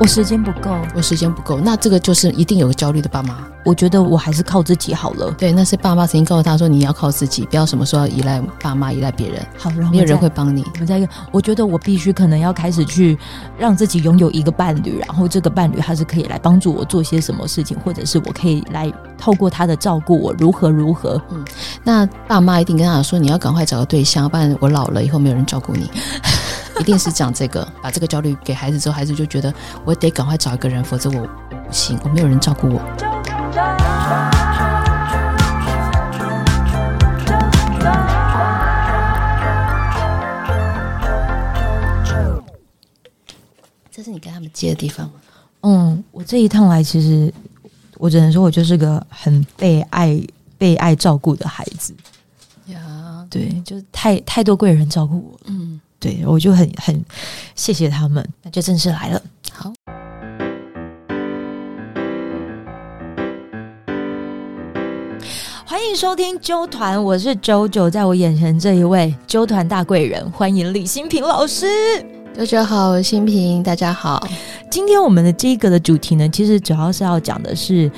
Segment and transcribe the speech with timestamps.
[0.00, 3.36] 我时间不够，我时间不够，那这个就是一定有个焦虑的爸妈。
[3.64, 5.34] 我觉得我还是靠自己好了。
[5.36, 9.44] 对，那是爸妈曾经告诉他说，你要靠自己，不要什么时候要依赖爸妈、依赖别人。
[9.58, 10.64] 好，没有人会帮你。
[10.72, 13.18] 我们再一个，我觉得我必须可能要开始去
[13.58, 21.20] 让自己拥有一个伴侣，然后这个伴侣他是可以来帮助我做些什么事情，或者是我可以来透过他的照顾我如何如何。
[21.30, 21.44] 嗯，
[21.82, 25.90] 那爸妈一定跟他说，你要赶快找个对象，不然我老了以后没有人照顾你。
[26.80, 29.52] 一定是讲这个，把这个焦虑给孩子之后，孩子就觉得
[29.84, 32.80] 我得赶快找一个人，否则我不行，我没有人照顾我。
[43.90, 45.14] 这是你跟他们接的地方吗？
[45.62, 47.32] 嗯，我这一趟来，其实
[47.96, 50.18] 我只能说我就是个很被爱、
[50.56, 51.92] 被爱照顾的孩子。
[52.66, 55.40] 呀，对，就是太太多贵人照顾我。
[55.46, 55.80] 嗯。
[56.00, 57.04] 对，我就很很
[57.56, 59.20] 谢谢他们，那就正式来了。
[59.52, 59.72] 好，
[65.66, 71.66] 欢迎收听纠团，我是九九，在我眼前这一位纠团大贵人，欢迎李新平老师。
[72.32, 74.24] 大家好，我是欣频，大家好。
[74.70, 77.90] 今天我们的这个的主题呢，其实主要是要讲的是，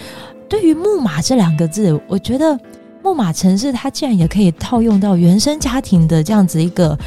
[0.49, 2.59] 对于木马这两个字，我觉得
[3.03, 6.99] 木马城市它竟然也可以套用到原生家庭的这样子一个。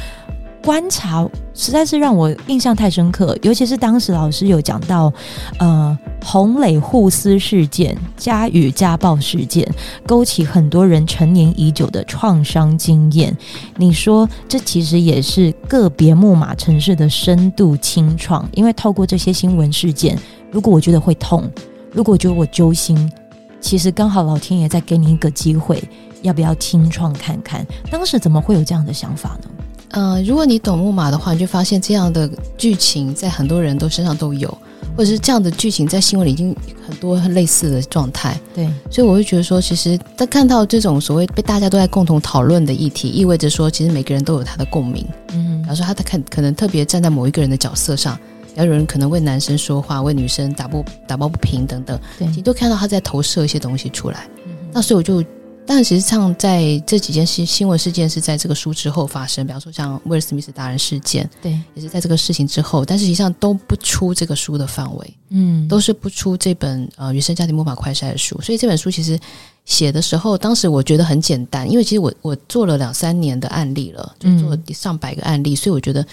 [0.64, 5.12] 观察实在是让我印象太深刻，尤其是当时老师有讲到，
[5.58, 9.70] 呃，洪磊互撕事件、家与家暴事件，
[10.06, 13.36] 勾起很多人陈年已久的创伤经验。
[13.76, 20.18] 你说这其实也是个别木马城市的深度清创，因为透过这些新闻事件，
[20.50, 21.44] 如果我觉得会痛，
[21.92, 23.12] 如果我觉得我揪心，
[23.60, 25.84] 其实刚好老天爷在给你一个机会，
[26.22, 27.66] 要不要清创看看？
[27.90, 29.50] 当时怎么会有这样的想法呢？
[29.94, 32.28] 呃，如果你懂木马的话，你就发现这样的
[32.58, 34.48] 剧情在很多人都身上都有，
[34.96, 38.36] 或者是这样的剧情在新闻里已经很多很类似的状态。
[38.52, 45.06] 对，所以我会觉得说，其实在看到这种所谓被大家都在共同讨论的议题，意味着说，其实每个人都有他的共鸣。
[45.32, 48.18] 嗯，然后说他看可能特别站在某一个人的角色上，
[48.56, 54.26] 然后有人可能为男生说话，为女生打不打抱不平等等，对，你都看到他在投射一些东西出来。
[54.44, 55.24] 嗯，那所以我就。
[55.66, 62.84] 但实际上，在这几件新新闻事件是在这个书之后发生，比方说像威尔史密斯达人事件，对，也是在这个事情之后。
[62.84, 68.38] 但实际上都不出这个书的范围，嗯，都是不出这本呃原生家庭魔法快筛的书。
[68.42, 69.18] 所以这本书其实
[69.64, 76.06] 写的时候，当时我觉得很简单，因为其实我我做了两三年的案例了，就做了上百个案例，嗯，所以我觉得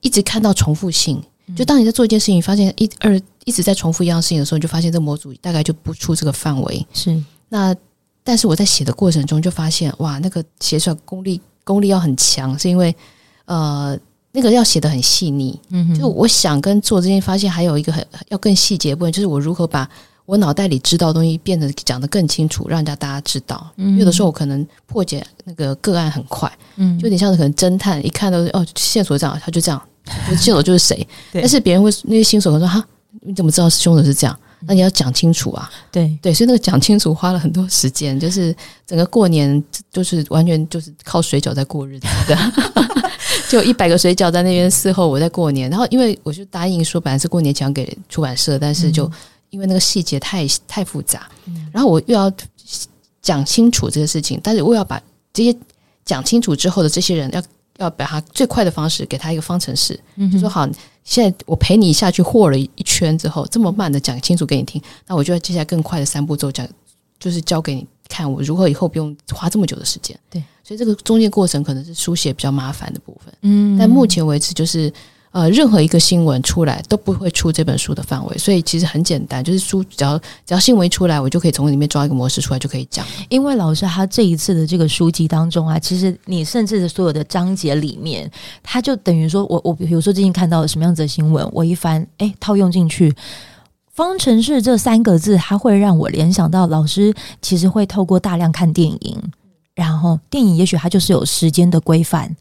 [0.00, 1.22] 一直看到重复性。
[1.56, 6.84] 就当你在做一件事情，发现一二一直在重复一样事情的时候，你就发现这个模组大概就不出这个范围。
[6.92, 7.72] 是那。
[8.22, 12.94] 但是我在写的过程中就发现，哇，那个写出来功力功力要很强，是因为
[13.46, 13.98] 呃，
[14.32, 15.58] 那个要写的很细腻。
[15.70, 19.88] 嗯，就我想跟做之间发现还有一个很要更细节的部分，就是我如何把
[20.26, 23.68] 我脑袋里知道的东西变得讲得更清楚，让人家大家知道。
[23.76, 29.82] 嗯，有的时候我可能破解那个个案很快，嗯，就有点像是可能侦探一看到哦线索这样，他就这样，
[30.38, 30.96] 线索就是谁。
[31.32, 32.84] 对但是别人会那些新手会说哈，
[33.22, 34.38] 你怎么知道凶手是这样？
[34.66, 38.54] 那你要讲清楚啊，对对，所以那个讲清楚花了很多时间，就是
[38.86, 42.36] 整个过年就是完全就是靠水饺在过日子的，
[43.48, 45.70] 就一百个水饺在那边伺候我在过年。
[45.70, 49.10] 然后因为我就答应说本来是过年讲给出版社，但是就
[49.50, 51.28] 因为那个细节太太复杂，
[51.72, 52.30] 然后我又要
[53.22, 55.00] 讲清楚这个事情，但是我要把
[55.32, 55.56] 这些
[56.04, 57.42] 讲清楚之后的这些人要。
[57.80, 60.68] 要把它最快的方式给他一个方程式，嗯、就说好，
[61.02, 66.66] 现在我陪你下去和了一圈之后，这么慢的讲清楚给你听，那我就要接下来更快的三步骤讲，
[67.18, 70.18] 就是教给你看我如何以后不用花这么久的时间。
[70.28, 73.34] 对，所以这个中间过程可能是书写比较麻烦的部分。
[73.42, 74.92] 嗯，但目前为止就是。
[75.32, 83.06] 呃，任何一个新闻出来都不会出这本书的范围，所以其实很简单，就是书只要只要新闻出来，我就可以从里面抓一个模式出来就可以讲。
[83.28, 88.28] 因为老师他这一次的这个书籍当中啊，其实你甚至的所有的章节里面，
[88.60, 93.14] 他就等于说我我比如说最近看到了什么样子的新闻，我一翻，诶，套用进去，
[93.92, 99.16] 方程式这三个字，它会让我联想到老师其实会透过大量看电影，
[99.76, 102.34] 然后电影也许它就是有时间的规范，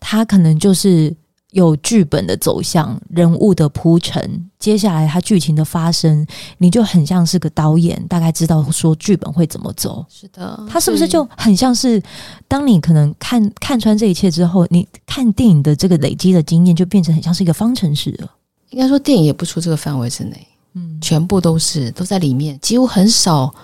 [0.00, 1.14] 它可能就是。
[1.54, 6.26] 有剧本的走向，人物的铺陈，接下来他剧情的发生，
[6.58, 10.04] 你就很像是个导演，大概知道说剧本会怎么走。
[10.08, 12.02] 是的，他是不是就很像是，
[12.48, 18.28] 当你可能看看穿这一切之后，你看电影的这个累积的经验，就变成很像是一个方程式了。
[18.70, 23.54] 应该说，电影也不出这个范围之内，嗯，全部都是都在里面，几乎很少。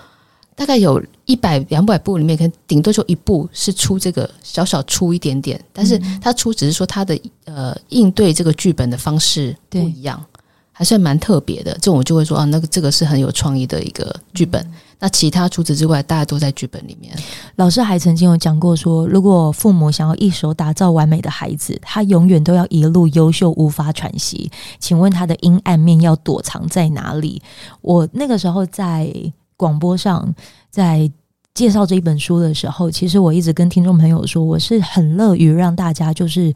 [0.55, 10.23] 大概有一百两百部里面，可能顶多就一部是出这个小小出一点点，但是他出只是说他的呃应对这个剧本的方式不一样，
[10.71, 11.73] 还算蛮特别的。
[11.73, 14.61] 这种我就会说啊，那个这个是很有创意的一个剧本。
[14.63, 17.11] 嗯那其他除此之外，大家都在剧本里面。
[17.55, 24.51] 老师还曾经有讲过说，如果父母想要一手打造完美的孩子，他永远都要一路优秀，无法喘息。
[24.77, 27.41] 请问他的阴暗面要躲藏在哪里？
[27.81, 29.11] 我那个时候在
[29.61, 30.33] 广播上
[30.71, 31.07] 在
[31.53, 36.51] 介绍这一本书的时候，其实我一直跟听众朋友说，我是很乐于让大家就是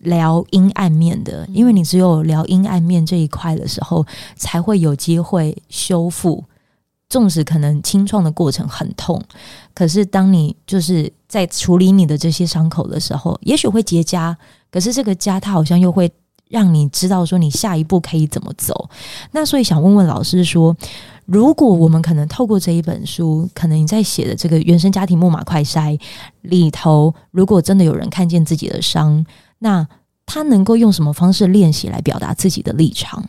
[0.00, 6.42] 聊阴暗面的，因为你只有聊阴暗面这一块的时候，才会有机会修复。
[7.08, 9.22] 纵使可能清创的过程很痛，
[9.72, 14.34] 可是当你就是在处理你的这些伤口的时候，也许会结痂。
[14.70, 16.10] 可是这个痂，它好像又会
[16.48, 18.88] 让你知道说你下一步可以怎么走。
[19.32, 20.76] 那所以想问问老师说，
[21.26, 25.98] 如果我们可能透过这一本书，可能你在写的这个原生家庭木马快筛
[26.42, 29.24] 里头，如果真的有人看见自己的伤，
[29.58, 29.86] 那
[30.26, 33.24] 他能够用什么方式练习来表达自己的立场？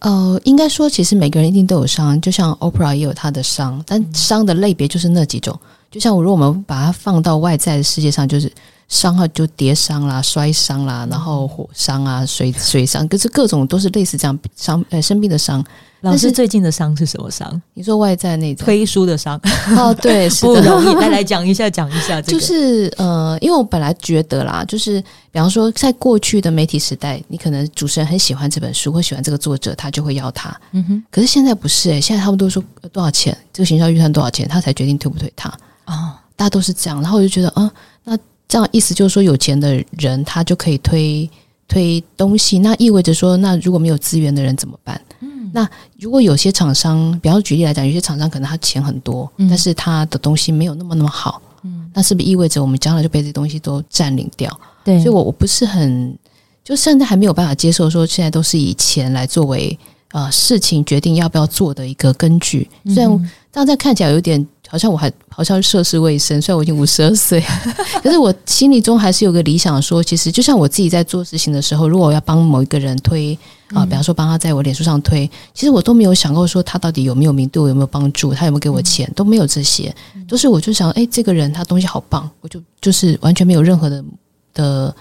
[0.00, 5.58] 呃，应该说，其实每个人一定都有伤，就像 Oprah 也有他的伤，但伤的类别就是那几种。
[5.90, 8.52] 就像我，如果我们把它放到外在的世界上，就是
[8.88, 15.64] 伤害就跌伤啦、摔伤啦，然后火伤啊、水水伤，可是各种都是类似这样伤，呃，生病的伤。
[16.02, 17.60] 老师最近的伤是什么伤？
[17.74, 19.38] 你说外在那种推书的伤？
[19.76, 20.94] 哦，对， 是不容易。
[20.94, 22.38] 来来讲一下，讲一下这个。
[22.38, 25.00] 就是呃，因为我本来觉得啦，就是
[25.32, 30.56] 比方说，在过去的媒体时代，你可能主持人很喜欢这本书，或喜欢这个作者，他就会要他。
[30.70, 31.04] 嗯哼。
[31.10, 32.62] 可是现在不是诶、欸，现在他们都说
[32.92, 35.48] 多少钱，这个行销预算多少钱，他才决定推不推他。
[35.86, 37.02] 哦，大家都是这样。
[37.02, 37.68] 然后我就觉得，嗯，
[38.04, 38.16] 那
[38.48, 41.28] 这样意思就是说，有钱的人他就可以推
[41.68, 44.98] 推东西，那意味着说，那如果没有资源的人怎么办？
[45.52, 45.68] 那
[45.98, 54.58] 如果有些厂商，比方举例来讲，有些厂商可能他钱很多，嗯、但是他的东西没有那么那么好，嗯，那是不是意味着我们将来就被这些东西都占领掉？
[54.84, 56.16] 对，所以我我不是很，
[56.64, 59.78] 就现在还没有办法接受说现在都是以钱来作为
[60.12, 64.46] 呃事情决定要不要做的一个根据，虽然这样在看起来有点。
[64.68, 67.42] 好像我还好像涉世未深，虽然我已经五十二岁，
[68.02, 73.36] 可是我心里中还是有个理想，说其实就像我自己在做事情的时候，如果我要帮某一个人推
[73.72, 79.94] 啊，比方说帮他在我脸书上推，其实我都没有想过说他到底有没有名，对我有没有帮助，他有没有给我钱，都没有这些，
[80.28, 84.04] 都是我就想，哎，这个人他东西好棒，我就就是完全没有任何的
[84.52, 84.94] 的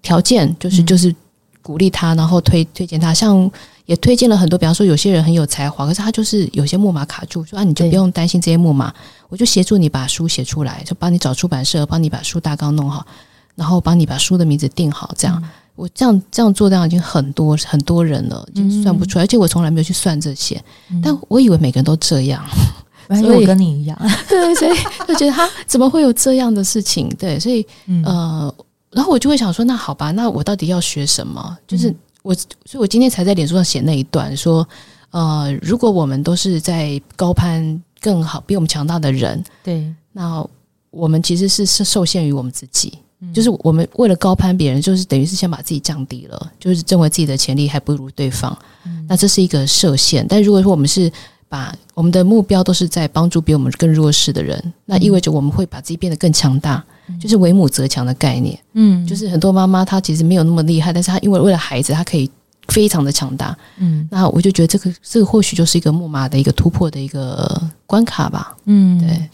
[0.00, 1.14] 条件，就是就是
[1.60, 3.50] 鼓励他，然后推推荐他，像。
[3.88, 8.92] 也推荐了很多，比方说有些人很有才华，可是他就是有些木马卡住，说啊，你就不用担心这些木马，
[9.30, 13.06] 我就协助你把书写出来，就帮你找出版社，帮你把书大纲弄好，
[13.54, 22.44] 然后帮你把书的名字定好，这样、嗯、我这样这样做，这样已经很多很多人了，就算不出来，而且我从来没有去算这些，嗯、但我以为每个人都这样，
[23.08, 23.98] 所以我跟你一样，
[24.28, 24.76] 对，所以
[25.08, 27.08] 就觉得他怎么会有这样的事情？
[27.18, 27.66] 对，所以
[28.04, 28.54] 呃，
[28.90, 31.56] 然后我就会想说，那好吧，那我到底要学什么？
[31.66, 31.94] 就是。
[32.28, 34.68] 我，所以我今天才在脸书上写那一段，说，
[35.12, 40.46] 呃，如果我们都是在高攀更好、比我们强大的人，对，那
[40.90, 50.26] 我们其实是是受限于我们自己，嗯、就是我们为了高攀别人，就是等于是先把自己降低了，就是认为自己的潜力还不如对方，嗯、那这是一个设限。
[50.28, 51.10] 但如果说我们是
[51.48, 56.84] 把我们的目标都是在帮助比我们更弱势的人，那意味着我们会把自己变得更强大。
[57.20, 62.30] 就是为母则强的概念，嗯，就是很多妈妈她其实没有那么厉害，但是她因为为了孩子，她可以
[62.68, 69.28] 非常的强大，嗯，那我就觉得这个这个或许就是一个木马的一个突破的一个关卡吧，嗯，对。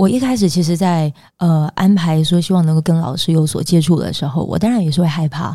[0.00, 5.54] 我一开始其实在，呃安排说希望能够跟老师有所接触的时候，我当然也是会害怕，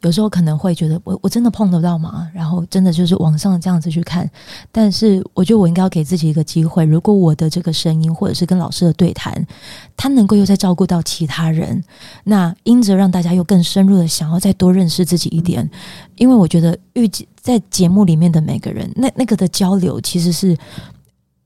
[0.00, 2.26] 有时候可能会觉得我我真的碰得到吗？
[2.32, 4.26] 然后真的就是网上这样子去看，
[4.70, 9.46] 但是我觉得我应该要给自己一个机会，如果我的这个声音或者是跟老师的对谈，
[9.94, 11.84] 他能够又再照顾到其他人，
[12.24, 15.70] 那因着让大家又更深入的想要再多认识自己一点，
[16.16, 20.56] 因为我觉得遇见在节目里面的每个人，那那个的交流其实是。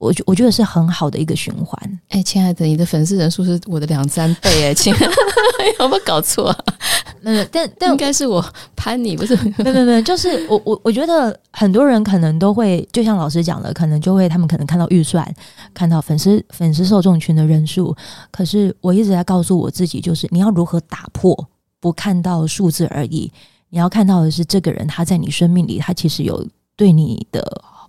[0.07, 2.01] 我觉我觉得是很好的一个循环。
[2.11, 4.95] 哎，亲爱的，你的粉丝人数是我的两三倍哎，亲，
[5.81, 6.65] 有没有搞错啊？
[7.23, 8.45] 那但但应该是我
[8.77, 9.35] 攀你，不是？
[9.59, 15.29] 没没没，就是我我我觉得很多人可能都会，就像老师讲的，可能就会他们可能看到预算，
[15.75, 17.95] 看到粉丝粉丝受众群的人数，
[18.31, 21.49] 可是我一直在告诉我自己，就是你要如何打破
[21.81, 23.33] 不看到数字而已，
[23.71, 26.47] 你要看到的是这个人他在你生命里，他其实有
[26.77, 27.43] 对你的。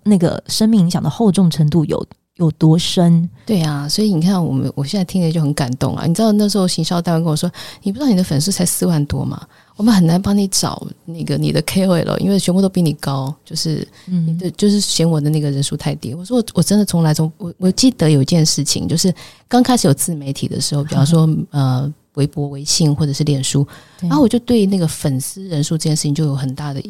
[0.07, 2.05] 那个生命影响的厚重程度有
[2.37, 3.27] 有多深？
[3.45, 6.05] 对啊，所以你看，我们我现在听着就很感动啊！
[6.05, 9.41] 你知道那时候行销单位跟我说：“你不知道你的粉丝才四万多吗？
[9.75, 19.13] 我们很难帮你找那个你的 KOL，因为全部都比你高，就是你的、嗯、就是嫌我的那个人数太低。”我说我：“我我真的从来从我我记得有一件事情，就是
[19.47, 23.67] 刚开始有自媒体的时候，比方说呃微博、微信或者是脸书，
[24.01, 26.81] 然后我就对那个粉丝人数这件事情就有很大的。”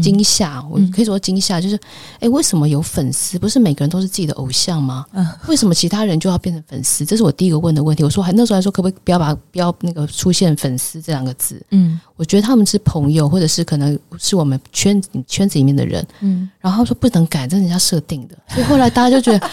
[0.00, 1.78] 惊吓，我可以说惊吓，就是，
[2.20, 3.38] 哎，为什么有粉丝？
[3.38, 5.04] 不是每个人都是自己的偶像吗？
[5.48, 7.04] 为什么其他人就要变成粉丝？
[7.04, 8.04] 这是我第一个问的问题。
[8.04, 11.60] 我说，还那时候还说，可不可以不要把不要那个出现粉丝这两个字？
[11.70, 16.06] 嗯，我觉得他们是朋友，或者是可能是我们圈圈子里面的人。
[16.20, 18.36] 嗯，然后他说不能改，这是人家设定的。
[18.48, 19.48] 所以后来大家就觉得。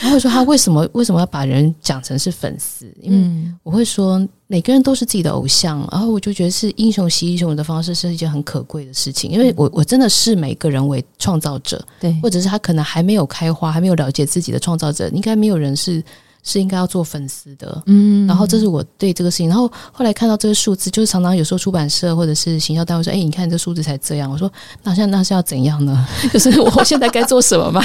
[0.00, 2.86] 然后说他为什么为什么要把人讲成是粉丝？
[3.00, 9.30] 因为我会说每个人都是自己的偶像，然后我就觉得是英雄惜英雄的方式是一件很可贵的事情。
[9.30, 16.02] 因为我我真的视每个人为创造者，对，或者是他可能还没有开花，还没有了解自己的创造者，应该没有人是。
[16.44, 24.48] 是应该要做粉丝的，嗯，然后这是我对这个事情，然后后来看到这个数字，就是常常有时候出版社或者是行销单位说，哎，你看这数字才这样，我说
[24.82, 26.06] 那现在那是要怎样呢？
[26.32, 27.82] 就是我现在该做什么吗？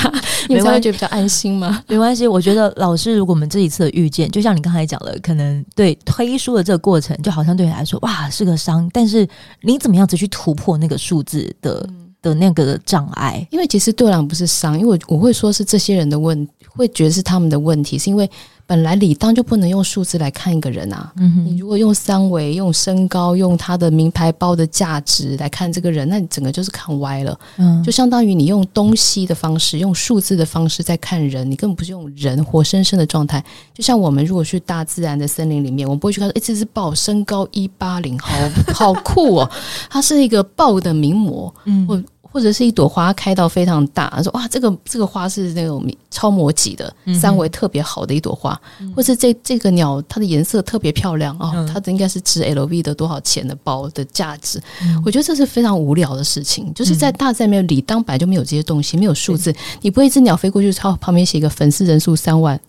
[0.49, 1.81] 你 们才会觉得比较安心吗？
[1.87, 9.27] 没关系，我觉得老师，如果我们这一次的遇见，就像你刚才讲了，可能对推书的这个过程，就好像对你来说，哇，是个伤，但是
[9.61, 11.85] 你怎么样子去突破那个数字的？
[11.89, 18.29] 嗯的那个障碍，因为其实对我来讲不是伤，因为我我会说是这些人的问，会觉得是他们的问题，是因为
[18.69, 21.11] 本来理当就不能用数字来看一个人啊。
[21.15, 27.39] 嗯哼，你如果用三维、用身高、用他的名牌包的价值来看这个人，那你整个就是看歪了。
[27.57, 33.43] 嗯，就相当于你用东西的方式、用数字的方式在看人，你根本不是用人活生生的状态。
[33.73, 38.35] 就像我们如果去大自然的森林里面，我们不会去看说，哎，这只豹身高一八零，好
[38.71, 39.51] 好酷哦，
[39.89, 41.51] 它是一个豹的名模。
[41.65, 41.99] 嗯，或
[42.31, 54.62] 或者是一朵花开到非常大，说哇，这个这个花是那种超模级的三维特别好的一朵花，嗯、或是这这个鸟它的颜色特别漂亮哦，它的应该是值 LV 的多少钱的包的价值。
[54.83, 62.59] 嗯、我觉得这是非常无聊的事情，就是在大自然里面理当白就没有这些东西，没有数字，你不会一只鸟飞过去，朝旁边写一个粉丝人数三万，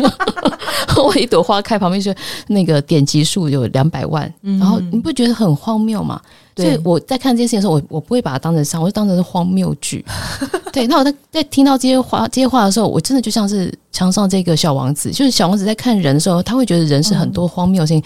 [0.96, 2.14] 我一朵花开旁边就
[2.48, 6.20] 那个点击数有两百万，然后你不觉得很荒谬吗？
[6.62, 10.04] 所以我在看这件事情的时候，我我不会把它当成伤，我就当成是荒谬剧。
[10.72, 18.00] 对，那我在在听到这些话这些话的时候，我真的就像是墙上这个小王子，就是小王子在看人的时候，他会觉得人是很多荒谬的事情。
[18.00, 18.04] 嗯、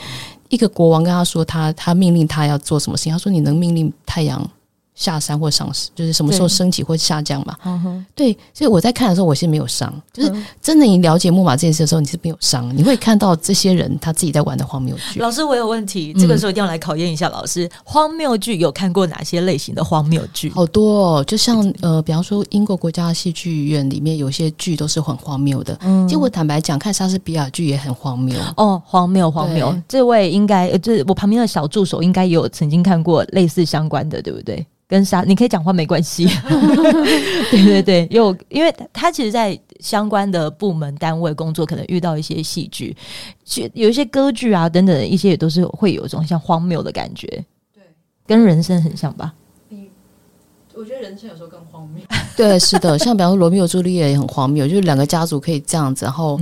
[0.49, 4.41] 一个国王跟他说他，他他命令他要做什么事情，他说你能命令太阳
[4.95, 7.57] 下山或上升，就是什么时候升起或下降嘛。
[8.15, 10.33] 对，对，所以我在看的时候，我是没有伤，就是
[10.63, 12.75] 真的，你了解木马这件事的时候，你是没有伤。
[12.77, 15.19] 你会看到这些人他自己在玩的荒谬剧。
[15.21, 17.67] 老师，我有问题，这个时候一定要来考验一下老师。
[17.67, 20.51] 嗯、荒谬剧有看过哪些类型的荒谬剧？
[20.51, 25.77] 好多，哦，就像呃，比方说英国国家戏剧院里面有些剧都是很荒谬的。
[25.83, 28.39] 嗯，其实我坦白讲，看莎士比亚剧也很荒谬。
[28.57, 29.75] 哦，荒谬，荒谬。
[29.89, 34.65] 这位应该，这我旁边的小助手应该也有曾经看过类似相关的，对不对？
[34.95, 36.25] 跟沙，你可以讲话没关系。
[37.51, 42.97] 对对对，有，因为他其实，在相关的部门单位工作，可能遇到一些戏剧，
[43.73, 47.27] 有一些歌剧啊等等的一些，也都是会有一种像荒谬的感觉。
[47.75, 47.83] 对，
[48.25, 49.35] 跟人生很像吧？
[49.69, 49.91] 你，
[50.75, 52.05] 我觉得人生有时候更荒谬。
[52.37, 56.41] 对，是的，像比方说罗密欧朱丽叶也很荒谬，就是两个家族可以这样子，然后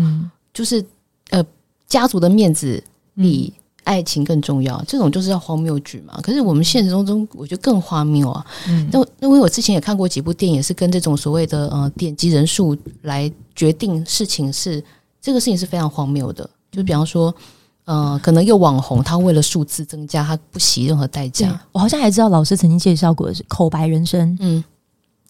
[0.53, 0.85] 就是
[1.31, 1.43] 呃，
[1.87, 2.85] 家族的面子
[3.17, 3.55] 比。
[3.85, 6.19] 爱情更重要，这种就是要荒谬剧嘛。
[6.23, 8.45] 可是我们现实中中，我觉得更荒谬啊。
[8.69, 14.85] 嗯，那因为我之前也看过几部电影，是跟这种所谓的呃点击人数来决定事情是，是
[15.21, 16.49] 这个事情是非常荒谬的。
[16.71, 17.35] 就比方说，
[17.85, 21.61] 呃，可能有网红，他为了数字增加，他不惜任何代价。
[21.73, 24.63] 我好像还知道老师曾经介绍过是口白人生，嗯，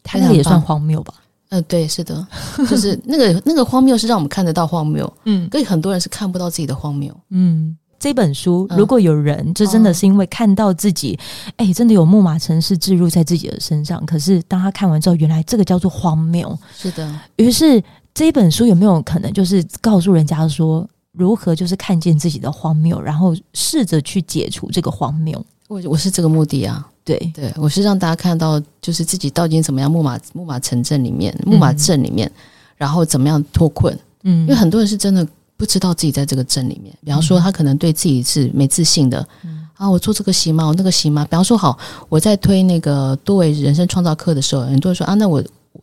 [0.03, 1.15] 他那个也算荒谬吧？
[1.49, 2.27] 嗯、呃，对，是的，
[2.69, 7.77] 就是那个那个荒谬是让我们看得到荒谬， 嗯，所以很多人是看不到自己的荒谬，嗯。
[8.03, 11.17] 这本书，如果有人，这真的是因为看到自己，
[11.51, 14.05] 哎、嗯欸，真的有木马城市置入在自己的身上。
[14.05, 16.59] 可是当他看完之后，原来这个叫做荒谬。
[16.77, 17.09] 是的。
[17.37, 17.81] 于是
[18.13, 25.41] 这本书有没有可能就是告诉人家说，如何就是看见自己的荒谬，然后试着去解除这个荒谬？
[25.69, 26.85] 我我是这个目的啊。
[27.05, 32.35] 对对，我是让大家看到，就是自己到底怎么样木马木马城镇里面，木马镇里面，嗯、
[32.79, 33.97] 然后怎么样脱困。
[34.25, 35.25] 嗯，因为很多人是真的。
[35.63, 40.67] 不知道自己在这个镇里面，比方说他可能对自己是没自信的，嗯、啊，我做这个行吗？
[40.67, 41.25] 我那个行吗？
[41.31, 41.79] 比方说，好，
[42.09, 45.41] 我在推那个多维人生创造课的时候，很多人说啊，那我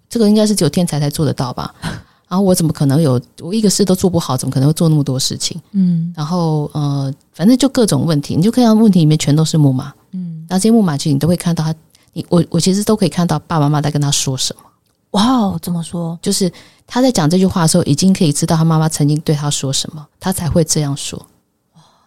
[0.10, 1.74] 这个应该是只有天才才做得到吧？
[2.28, 3.22] 然后、啊、我怎么可能有？
[3.40, 5.58] 我一个事都做不好，怎么可能会做那么多事情？
[5.72, 11.74] 嗯，然后呃，反正就各种问题，你就看到问题里面全都是木马，嗯，那这些木马其实你都会看到他，
[12.12, 14.64] 你我我其实都可以看到爸爸妈妈在跟他说什么。
[15.12, 16.18] 哇哦，怎么说？
[16.22, 16.52] 就是
[16.86, 21.18] 他在讲这句话的时候，已经可以知道他妈妈曾经对他说什么，他才会这样说。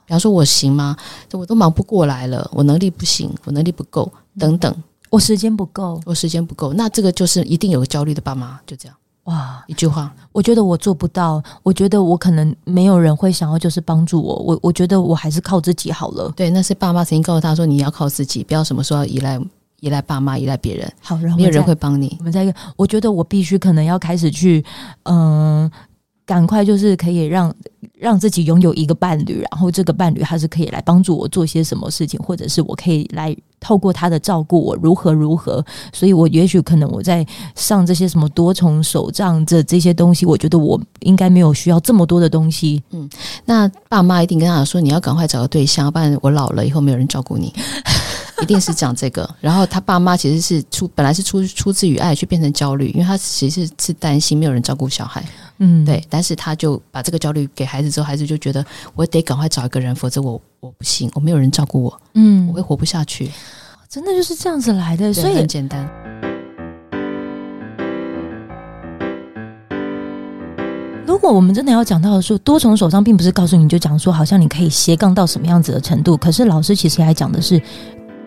[0.05, 0.97] 比方说，我行吗？
[1.33, 4.75] 我都忙不过来了，我能力不行，我能力不够，等等，
[5.11, 6.73] 我时间不够，我时间不够。
[6.75, 8.97] 那这个就是一定有个焦虑的爸妈，就这样。
[9.25, 16.33] 哇，一句话，我觉得我做不到，我觉得我可能没有人会想要就是帮助我，我我觉得我还是靠自己好了。
[16.37, 19.41] 对，那是爸妈曾经告诉他说，你要靠自己，不要什么时候要依赖。
[19.83, 22.15] 依赖爸妈，依赖别人，好，然后没有人会帮你。
[22.21, 24.65] 我们在，我觉得我必须可能要开始去，
[25.03, 25.73] 嗯、呃，
[26.25, 27.53] 赶快就是可以让
[27.99, 35.65] 让自己拥有一个伴侣，然后这个伴侣他是可以来帮助我做些什么事情，或者是我可以来透过他的照顾我如何如何。
[35.93, 42.81] 所以我也许可能我在上这些什么多重手账这这些东西，我觉得我应该没有需要这么多的东西。
[42.93, 43.11] 嗯，
[43.45, 47.53] 那爸妈一定跟他说，你要赶快找个对象，不然我老了以后没有人照顾你。
[48.43, 55.25] 一定是讲这个，然后他爸妈其实是出本来是出出自于爱，去变成焦虑，因为他其实是担心没有人照顾小孩，
[55.59, 58.65] 嗯，对，但是他就把这个焦虑给孩子之后，孩子就觉得
[58.97, 63.31] 我得赶快找一个人，否则我我不行，我没有人照顾我，嗯，我会活不下去，
[63.89, 65.89] 真的就是这样子来的，所以很简单。
[71.07, 77.63] 如果我们真的要讲到的说，多重手账并不是告诉你就讲说，好像你可以斜杠到什么样子的程度，可是老师其实还讲的是。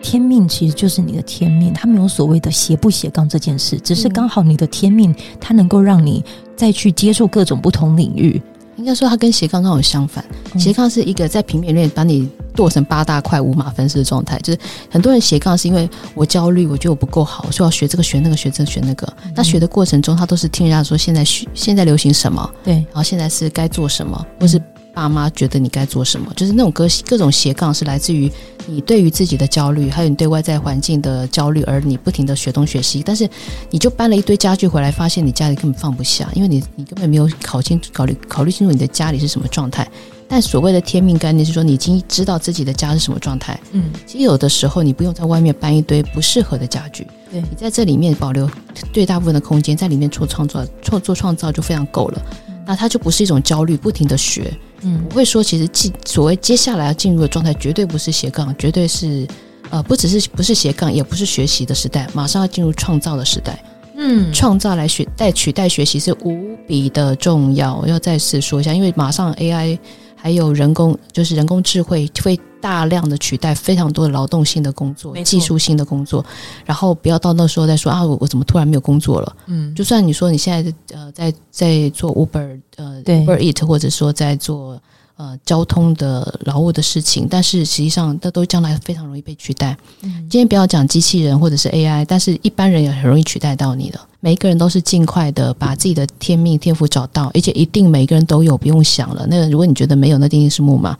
[0.02, 6.24] 天命其实就是你的天命，它没有所谓的斜不斜杠这件事，只是刚好你的天命，它能够让你
[6.54, 8.40] 再去接触各种不同领域。
[8.76, 10.22] 应该说，它跟斜杠刚好相反。
[10.58, 14.38] 斜杠是一个在平面里面把你剁成八大块、五马分尸的状态。
[14.40, 14.58] 就是
[14.90, 19.10] 很多人斜杠是因为我焦虑，我觉得我不够好，所以要学这个学那个学这个学那个。
[19.34, 24.60] 那学的过程中，他都是听人家说现在学现在流行什么，对，然后现在是该做什么，或是。
[24.96, 28.32] 爸妈觉得你该做什么，就是那种各各种斜杠，是来自于
[28.64, 33.28] 你对于自己的焦虑，还有你对外在环境的焦虑，而你不停的学东学西，但是
[33.68, 39.86] 你就搬了一堆家具回来，发现你家里根本放不下，因为你你根本没有考清考虑考虑清楚你的家里是什么状态。
[40.28, 43.60] 但所谓的天命概念是说，你已经知道自己的家是什么状态。
[43.72, 48.50] 嗯，其实有的时候你不用在外面搬一堆不适合的家具，对你在这里面保留
[48.94, 52.22] 最大部分的空间，在里面做创造创做创造就非常够了。
[52.66, 54.52] 那它就不是一种焦虑，不停的学。
[54.82, 59.26] 嗯，我会说，其实进所谓接下来要进入的状态，绝对不是斜杠，绝对是
[59.70, 63.62] 呃，不只是不是斜杠，也不是学习的时代，马上要进入创造的时代。
[63.96, 67.76] 嗯，创造来学代取代学习是无比的重要。
[67.76, 69.78] 我要再次说一下，因为马上 AI。
[70.18, 72.36] 还有人工，就是人工智慧会
[72.66, 76.24] 大量的取代非常多的劳动性的工作、技术性的工作，
[76.64, 79.36] 然后不要到那时候再说啊，我我怎么突然没有工作了？
[79.46, 84.80] 嗯，就算你说你现在呃在在做 Uber 呃对 Uber Eat，或者说在做。
[85.18, 89.74] 呃，交通的劳务的事情，但是实际上，这都将来非常容易被取代。
[90.02, 93.98] 嗯，今天不要讲机器人或者是 AI，但是一般人也很容易取代到你的。
[94.20, 99.26] 每一个人都是尽快的把自己的天命天赋找到，而且一定每个人都有，不用想了。
[99.26, 100.94] 那个如果你觉得没有，那一定是木马。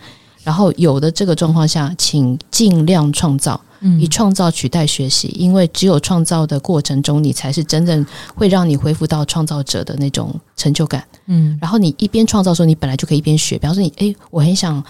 [0.46, 3.60] 然后有的这个状况下，请尽量创造。
[4.00, 8.04] 以创造取代学习，因为只有创造的过程中，你才是真正
[8.34, 11.04] 会让你恢复到创造者的那种成就感。
[11.26, 13.58] 嗯，然后你一边创造的时候，你本来就可以一边学。
[13.58, 14.82] 比方说你，你诶，我很想，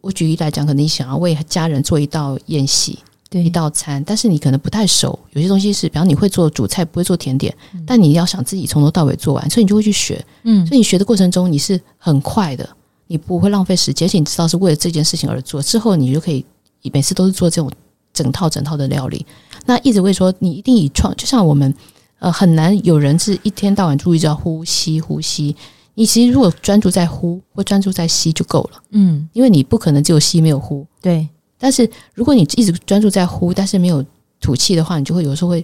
[0.00, 10.24] 我举例来讲，可能你想要为家人做一道宴席，对，一道餐，但是你可能不太熟，有些东西是，比方你会做主菜，不会做甜点，嗯，但你要想自己从头到尾做完，所以你就会去学。
[10.44, 12.68] 嗯，所以你学的过程中，你是很快的，
[13.06, 16.44] 你不会浪费时间，而且你知道是为了这件事情而做，之后你就可以
[16.92, 17.70] 每次都是做这种。
[18.14, 19.26] 整套整套的料理，
[19.66, 21.74] 那一直会说你一定以创，就像我们
[22.20, 25.56] 呃很难有人是一天到晚注意着呼吸呼吸。
[25.94, 31.28] 你其实如果专注在呼或专注在吸就够了，嗯，因为你不可能只有吸没有呼，对。
[31.58, 34.04] 但是如果你一直专注在呼，但是没有
[34.40, 35.60] 吐气的话，你就会有时候会。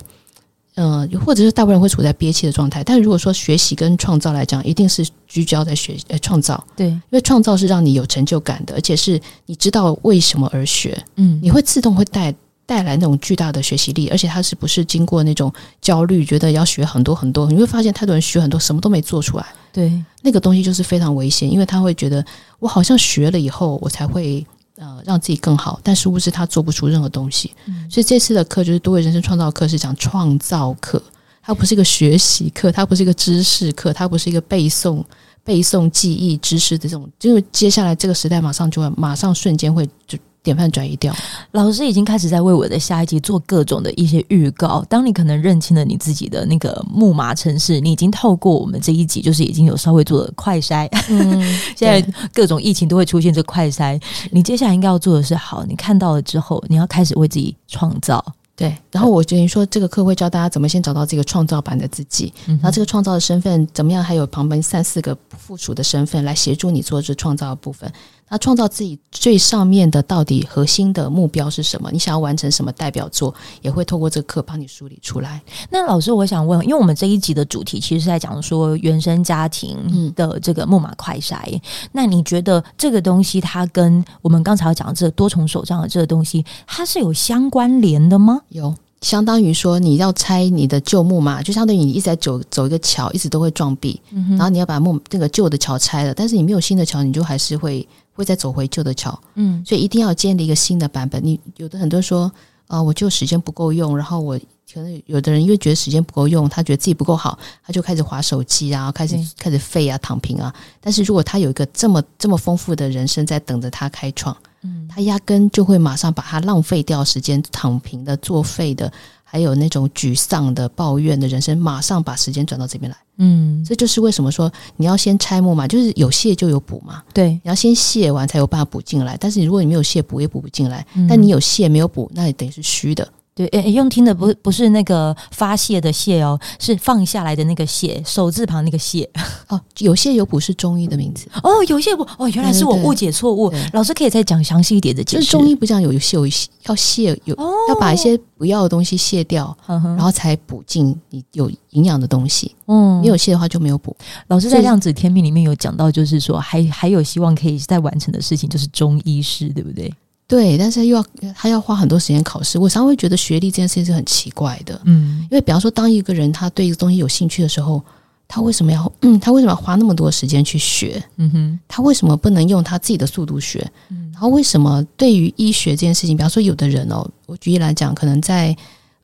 [0.74, 2.83] 嗯、呃，或者是大部分人会处在憋气的状态。
[2.83, 6.62] 但如果说学习跟创造来讲，一定是聚焦在学呃创造。
[6.76, 10.96] 对，因为创造是让你有成就感的，而且是你知道为什么而学。
[11.16, 12.35] 嗯，你会自动会带
[12.66, 17.50] 带来那种巨大的学习力，而且它是不是经过那种焦虑，觉得要学很多很多？
[17.50, 19.46] 你会发现太多人学很多，什么都没做出来。
[19.72, 22.24] 对，那个东西就是非常危险，因为他会觉得
[22.59, 24.46] 我好像学了以后，我才会。
[24.81, 27.53] 呃，让自己更好，但殊不知他做不出任何东西。
[27.66, 31.03] 嗯，所以这次的课就是多维人生创造课，是讲创造课，
[31.43, 35.05] 它不是一个学习课，它不是一个知识课，它不是一个背诵、
[35.45, 40.19] 背诵记忆知识的这种，因为接下来这个时代马上就会，马上瞬间会就。
[40.42, 41.14] 典范转移掉，
[41.53, 44.85] 老师已经开始在为我的下一集做各种的一些预告。
[44.88, 50.88] 当你可能认清了你自己的那个木马城市，你已经透过我们这一集，就是已经有稍微做了快筛。
[51.11, 51.42] 嗯，
[51.76, 52.00] 现在
[52.33, 54.00] 各种疫情都会出现这快筛，
[54.31, 58.24] 你接下来应该要做的是，好，你看到了之后，你要开始为自己创造。
[58.57, 67.90] 对，然后我决定说这个课会教大家怎么先找到这个创造版的自己，嗯、然后这个创造的身份怎么样，还有旁边三四个附属的身份来协助你做这创造的部分。
[68.31, 71.90] 那创造自己最上面的到底核心的目标是什么？
[71.93, 75.43] 你想要完成什么代表作，也会透过这个课帮你梳理出来。
[75.69, 81.37] 那老师，我想问，因为我们这一集的主题其实是在讲说原生家庭的这个木马快筛。
[81.53, 81.61] 嗯、
[81.93, 88.40] 那你觉得这个东西它跟我们刚才讲的这个多重手账的这个东西，它是有相关联的吗？
[88.51, 88.73] 有。
[89.01, 101.20] 相当于说你要拆你的旧木马，就相当于你一直在走走一个桥，一直都会撞壁，嗯、然后你要把木那个旧的桥拆了，但是你没有新的桥，你就还是会会再走回旧的桥，嗯，所以一定要建立一个新的版本。
[101.25, 102.23] 你有的很多人说，
[102.66, 104.38] 啊、呃，我就时间不够用，然后我
[104.73, 110.55] 可能有的人因为觉得时间不够用，他觉得自己不够好，他就开始划手机啊，开始开始废啊，躺平啊。
[110.81, 114.37] 但是如果他有一个这么这么丰富的人生在等着他开创。
[114.62, 118.92] 嗯，他压根就会马上把他浪费掉时间、躺平的、作废的，
[119.31, 122.97] 还有那种沮丧的、抱怨的人生，马上把时间转到这边来。
[123.19, 127.01] 嗯，这就是为什么说你要先拆木嘛，就是有卸就有补嘛。
[127.14, 129.16] 对，你要先卸完才有办法补进来。
[129.21, 130.85] 但是如果你没有卸，补也补不进来。
[130.95, 133.07] 嗯，但你有卸没有补，那也等于是虚的。
[133.33, 139.09] 对，诶，用听的不不是那个发泄的泄哦，是放下来的那个泄，手字旁那个泄
[139.49, 139.59] 哦。
[139.79, 143.51] 有泄有补是中医的名字 哦，有泄补哦，原来是我误解错误。
[143.73, 145.23] 老师可以再讲详细一点的解释。
[145.23, 146.27] 就是中医不讲有泄有
[146.66, 152.55] 要泄有，哦、要把一些不要的东西卸掉，嗯、然后才补进你有营养的东西。
[152.66, 153.97] 嗯，没有泄的话就没有补。
[154.27, 159.90] 老师在量子天命里面有讲到，就是说还还有希望可以再完成的事情，就是中医师，对不对？
[160.31, 162.57] 对，但是又要他要花很多时间考试。
[162.57, 167.83] 我常会觉得学历这件事情是很奇怪的，嗯，因为比方说，当一个人他对一个东西有兴趣的时候，
[168.29, 171.03] 他为什么要，嗯，他为什么要花那么多时间去学？
[171.16, 173.69] 嗯哼，他为什么不能用他自己的速度学？
[173.88, 178.57] 嗯，然后为什么对于医学这件事情，比方说，有的人哦，我举例来讲，可能在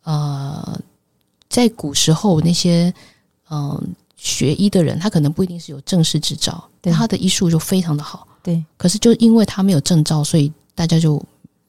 [0.05, 0.81] 呃，
[1.49, 2.95] 在古时候那些
[3.51, 3.83] 嗯、呃、
[4.17, 10.53] 学医的人，他可能不一定是有正式执照，对他的医术就非常的好，对，可是就因为他没有证照，所以。
[10.77, 11.21] 大家就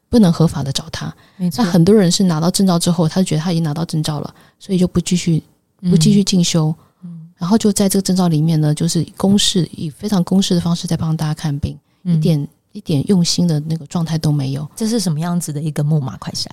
[0.08, 1.12] 不能合法的找他。
[1.58, 5.42] 那很多人是拿到证照之后，他就觉得他已经拿到证照了，所以就不继续
[5.90, 14.70] 不继续进修，嗯，然后就在这个证照里面呢，就是公式以非常公式的方式在帮大家看病，嗯、一点一点用心的那个状态都没有。
[14.76, 16.48] 这是什么样子的一个木马快筛？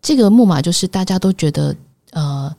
[0.00, 1.74] 这个木马就是大家都觉得
[2.12, 2.56] 呃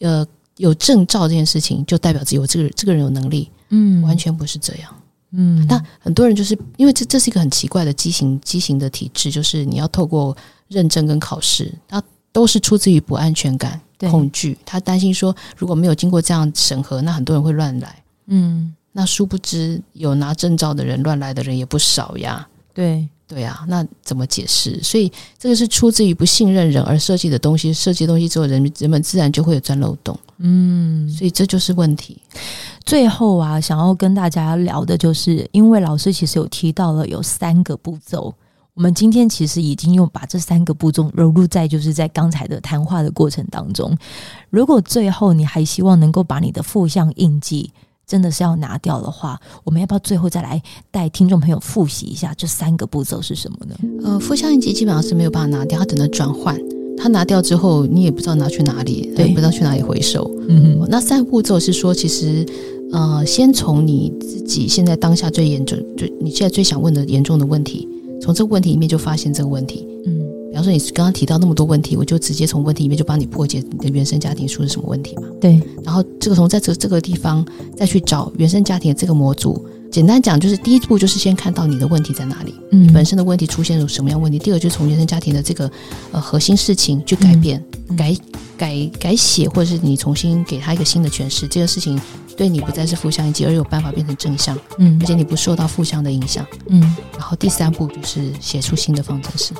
[0.00, 0.26] 呃
[0.58, 4.94] 有证照这件事情就代表只有这个这个人有能力，嗯，完全不是这样。
[5.38, 10.34] 嗯，那很多人就是因为这这是一个很奇怪的畸形畸形的体制，就是你要透过
[10.68, 13.78] 认证跟考试，他都是出自于不安全感、
[14.10, 18.02] 恐惧，他担心说如果没有经过这样审核，那很多人会乱来。
[18.28, 22.48] 嗯，那殊不知有拿证照的人乱来的人也不少呀。
[22.72, 24.80] 对对啊，那怎么解释？
[24.82, 30.16] 所以这个是出自于不信任人而设计的东西，设计东西之后，人人们自然就会有钻漏洞。
[30.38, 32.16] 嗯，所以这就是问题。
[32.84, 38.32] 最后啊，想要跟大家聊的就是，因为老师其实有提到了有三个步骤，
[38.74, 43.92] 我们今天其实已经用把这三个步骤融入在就是在刚才的谈话的过程当中。
[44.50, 47.72] 如果最后你还希望能够把你的负向印记
[48.06, 53.76] 真的是要拿掉的话，我们要不要最后再来带听众朋友复习一下这三个步骤是什么呢？
[54.04, 56.56] 呃，负向印记基本上是没有办法拿掉，它只能转换。
[56.96, 60.30] 它拿掉之后，你也不知道拿去哪里，对，不知道去哪里回收。
[60.48, 62.46] 嗯哼，那三个步骤是说，其实。
[62.92, 67.86] 呃，先从你自己现在当下最严重、最你现在最想问的严重的问题，
[68.22, 69.84] 从这个问题里面就发现这个问题。
[70.06, 70.24] 嗯，
[70.56, 75.24] 比方说你刚刚提到那么多问题，我就直接从问题里面就帮你破解你的原生家庭出了什么问题嘛。
[75.38, 79.62] 对，然后这个从在这这个地方再去找原生家庭的这个模组。
[79.92, 84.38] 简单讲，就是第一步就是先看到你的问题在哪里，嗯，你本身的问题出现了什么样问题。
[84.38, 85.70] 第二个就是从原生家庭的这个
[86.10, 88.16] 呃核心事情去改变、嗯、改
[88.56, 92.00] 改改写，或者是你重新给他一个新的诠释，这个事情。
[92.34, 96.80] 对你不再是负向印记，而有办法变成正向，嗯，而且你不受到负向的影响，嗯。
[97.12, 99.54] 然后第三步就是写出新的方程式，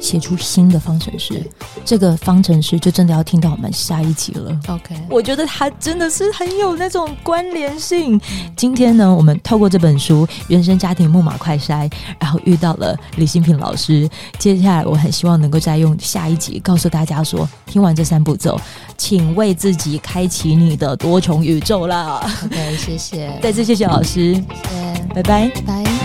[0.00, 1.48] 写出新的方程式。
[1.84, 4.58] 这个方程式就真的要听到我们下一集了。
[4.68, 8.16] OK，我觉得它真的是很有那种关联性。
[8.16, 14.08] 嗯、今天呢，我们透过这本书《原生家庭木马快筛》，然后遇到了李新平老师。
[14.38, 18.60] 接下来，我很希望能够再用下一集告诉大家说，听完这三步骤，
[18.96, 22.20] 请为自己开启你的多重宇宙啦。
[22.44, 23.38] OK，谢谢。
[23.42, 25.99] 再次谢谢老师，谢谢，拜拜，拜。